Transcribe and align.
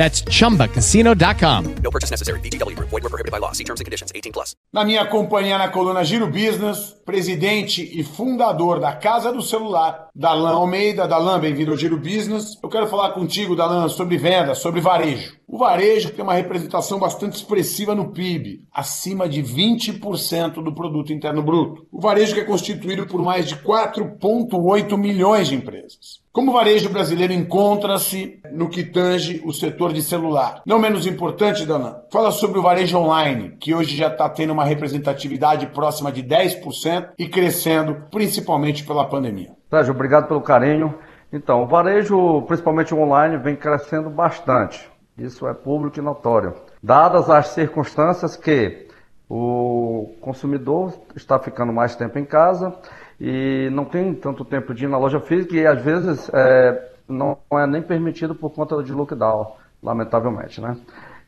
That's 0.00 0.22
chumbacasino.com. 0.22 1.74
No 1.82 1.90
purchase 1.90 2.10
necessary. 2.10 2.40
Group. 2.40 2.88
Void 2.88 3.02
were 3.02 3.10
prohibited 3.10 3.30
by 3.30 3.38
law. 3.38 3.52
See 3.52 3.64
terms 3.64 3.80
and 3.80 3.84
conditions. 3.84 4.10
18 4.14 4.32
plus. 4.32 4.56
Na 4.72 4.82
minha 4.82 5.04
companhia 5.04 5.58
na 5.58 5.68
coluna 5.68 6.02
Giro 6.04 6.26
Business, 6.26 6.96
presidente 7.04 7.82
e 7.82 8.02
fundador 8.02 8.80
da 8.80 8.94
Casa 8.94 9.30
do 9.30 9.42
Celular, 9.42 10.08
Dalan 10.14 10.54
Almeida. 10.54 11.06
Dalan, 11.06 11.38
bem-vindo 11.38 11.72
ao 11.72 11.76
Giro 11.76 11.98
Business. 11.98 12.56
Eu 12.62 12.70
quero 12.70 12.86
falar 12.86 13.10
contigo, 13.10 13.54
Dalan, 13.54 13.90
sobre 13.90 14.16
venda, 14.16 14.54
sobre 14.54 14.80
varejo. 14.80 15.36
O 15.52 15.58
varejo 15.58 16.12
tem 16.12 16.22
uma 16.22 16.34
representação 16.34 16.96
bastante 17.00 17.34
expressiva 17.34 17.92
no 17.92 18.12
PIB, 18.12 18.62
acima 18.72 19.28
de 19.28 19.42
20% 19.42 20.62
do 20.62 20.72
produto 20.72 21.12
interno 21.12 21.42
bruto. 21.42 21.84
O 21.90 22.00
varejo 22.00 22.34
que 22.34 22.40
é 22.40 22.44
constituído 22.44 23.04
por 23.04 23.20
mais 23.20 23.48
de 23.48 23.56
4.8 23.56 24.96
milhões 24.96 25.48
de 25.48 25.56
empresas. 25.56 26.20
Como 26.32 26.52
o 26.52 26.54
varejo 26.54 26.88
brasileiro 26.88 27.32
encontra-se 27.32 28.38
no 28.52 28.68
que 28.68 28.84
tange 28.84 29.42
o 29.44 29.52
setor 29.52 29.92
de 29.92 30.02
celular? 30.02 30.62
Não 30.64 30.78
menos 30.78 31.04
importante, 31.04 31.66
Danan, 31.66 31.96
fala 32.12 32.30
sobre 32.30 32.60
o 32.60 32.62
varejo 32.62 32.96
online, 32.96 33.56
que 33.58 33.74
hoje 33.74 33.96
já 33.96 34.06
está 34.06 34.28
tendo 34.28 34.52
uma 34.52 34.64
representatividade 34.64 35.66
próxima 35.66 36.12
de 36.12 36.22
10% 36.22 37.08
e 37.18 37.26
crescendo, 37.26 38.04
principalmente 38.08 38.84
pela 38.84 39.04
pandemia. 39.04 39.50
Sérgio, 39.68 39.94
obrigado 39.94 40.28
pelo 40.28 40.42
carinho. 40.42 40.94
Então, 41.32 41.64
o 41.64 41.66
varejo, 41.66 42.42
principalmente 42.42 42.94
online, 42.94 43.36
vem 43.36 43.56
crescendo 43.56 44.10
bastante. 44.10 44.89
Isso 45.20 45.46
é 45.46 45.52
público 45.52 45.98
e 45.98 46.02
notório. 46.02 46.54
Dadas 46.82 47.28
as 47.28 47.48
circunstâncias 47.48 48.36
que 48.36 48.88
o 49.28 50.14
consumidor 50.20 50.94
está 51.14 51.38
ficando 51.38 51.72
mais 51.72 51.94
tempo 51.94 52.18
em 52.18 52.24
casa 52.24 52.74
e 53.20 53.68
não 53.70 53.84
tem 53.84 54.14
tanto 54.14 54.46
tempo 54.46 54.72
de 54.72 54.86
ir 54.86 54.88
na 54.88 54.96
loja 54.96 55.20
física 55.20 55.54
e 55.54 55.66
às 55.66 55.82
vezes 55.82 56.30
é, 56.32 56.90
não 57.06 57.36
é 57.52 57.66
nem 57.66 57.82
permitido 57.82 58.34
por 58.34 58.50
conta 58.50 58.82
de 58.82 58.92
lockdown, 58.92 59.56
lamentavelmente, 59.82 60.58
né? 60.58 60.76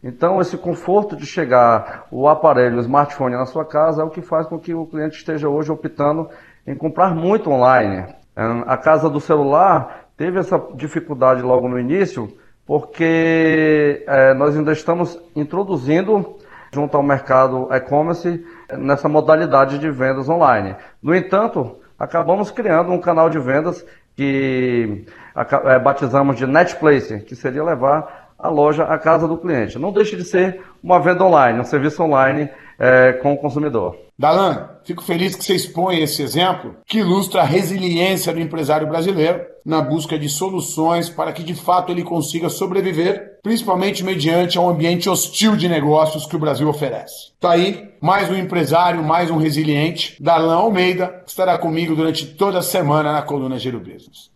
Então, 0.02 0.40
esse 0.40 0.56
conforto 0.56 1.14
de 1.14 1.24
chegar 1.24 2.06
o 2.10 2.26
aparelho, 2.26 2.78
o 2.78 2.80
smartphone 2.80 3.36
na 3.36 3.46
sua 3.46 3.64
casa 3.64 4.02
é 4.02 4.04
o 4.04 4.10
que 4.10 4.20
faz 4.20 4.48
com 4.48 4.58
que 4.58 4.74
o 4.74 4.86
cliente 4.86 5.18
esteja 5.18 5.48
hoje 5.48 5.70
optando 5.70 6.28
em 6.66 6.74
comprar 6.74 7.14
muito 7.14 7.50
online. 7.50 8.06
A 8.66 8.76
casa 8.76 9.08
do 9.08 9.20
celular 9.20 10.08
teve 10.16 10.40
essa 10.40 10.60
dificuldade 10.74 11.42
logo 11.42 11.68
no 11.68 11.78
início, 11.78 12.36
porque 12.66 14.04
é, 14.06 14.34
nós 14.34 14.56
ainda 14.56 14.72
estamos 14.72 15.18
introduzindo 15.34 16.38
junto 16.72 16.96
ao 16.96 17.02
mercado 17.02 17.68
e-commerce 17.70 18.44
nessa 18.78 19.08
modalidade 19.08 19.78
de 19.78 19.90
vendas 19.90 20.28
online. 20.28 20.74
No 21.02 21.14
entanto, 21.14 21.76
acabamos 21.98 22.50
criando 22.50 22.90
um 22.92 23.00
canal 23.00 23.28
de 23.28 23.38
vendas 23.38 23.84
que 24.16 25.04
é, 25.64 25.78
batizamos 25.78 26.36
de 26.36 26.46
Netplace, 26.46 27.20
que 27.20 27.36
seria 27.36 27.62
levar 27.62 28.30
a 28.38 28.48
loja 28.48 28.84
à 28.84 28.98
casa 28.98 29.28
do 29.28 29.38
cliente. 29.38 29.78
Não 29.78 29.92
deixe 29.92 30.16
de 30.16 30.24
ser 30.24 30.60
uma 30.82 30.98
venda 30.98 31.24
online, 31.24 31.60
um 31.60 31.64
serviço 31.64 32.02
online 32.02 32.50
é, 32.82 33.12
com 33.12 33.32
o 33.32 33.38
consumidor. 33.38 33.96
Dalan, 34.18 34.68
fico 34.84 35.04
feliz 35.04 35.36
que 35.36 35.44
você 35.44 35.54
expõe 35.54 36.00
esse 36.00 36.20
exemplo 36.20 36.74
que 36.84 36.98
ilustra 36.98 37.42
a 37.42 37.44
resiliência 37.44 38.32
do 38.32 38.40
empresário 38.40 38.88
brasileiro 38.88 39.40
na 39.64 39.80
busca 39.80 40.18
de 40.18 40.28
soluções 40.28 41.08
para 41.08 41.32
que 41.32 41.44
de 41.44 41.54
fato 41.54 41.92
ele 41.92 42.02
consiga 42.02 42.48
sobreviver, 42.48 43.38
principalmente 43.40 44.02
mediante 44.02 44.58
um 44.58 44.68
ambiente 44.68 45.08
hostil 45.08 45.54
de 45.54 45.68
negócios 45.68 46.26
que 46.26 46.34
o 46.34 46.40
Brasil 46.40 46.68
oferece. 46.68 47.32
Tá 47.38 47.52
aí 47.52 47.92
mais 48.00 48.28
um 48.28 48.34
empresário, 48.34 49.00
mais 49.00 49.30
um 49.30 49.36
resiliente, 49.36 50.20
Dalan 50.20 50.56
Almeida, 50.56 51.22
estará 51.24 51.56
comigo 51.56 51.94
durante 51.94 52.26
toda 52.26 52.58
a 52.58 52.62
semana 52.62 53.12
na 53.12 53.22
coluna 53.22 53.60
Giro 53.60 53.78
Business. 53.78 54.31